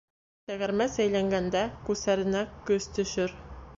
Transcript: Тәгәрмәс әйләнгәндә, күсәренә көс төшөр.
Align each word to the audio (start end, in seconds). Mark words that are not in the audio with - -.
Тәгәрмәс 0.51 0.95
әйләнгәндә, 1.03 1.63
күсәренә 1.91 2.43
көс 2.71 2.89
төшөр. 2.97 3.37